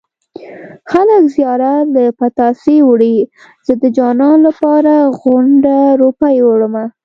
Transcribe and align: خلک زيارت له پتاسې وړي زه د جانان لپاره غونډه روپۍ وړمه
خلک 0.91 1.23
زيارت 1.35 1.85
له 1.95 2.03
پتاسې 2.19 2.75
وړي 2.87 3.17
زه 3.65 3.73
د 3.81 3.83
جانان 3.97 4.37
لپاره 4.47 4.93
غونډه 5.19 5.75
روپۍ 6.01 6.35
وړمه 6.43 6.85